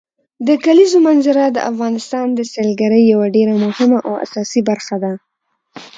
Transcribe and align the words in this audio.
د 0.47 0.49
کلیزو 0.65 0.97
منظره 1.07 1.43
د 1.51 1.57
افغانستان 1.71 2.25
د 2.33 2.39
سیلګرۍ 2.53 3.03
یوه 3.13 3.27
ډېره 3.35 3.53
مهمه 3.65 3.99
او 4.07 4.13
اساسي 4.25 4.61
برخه 4.69 4.95
ده. 5.03 5.11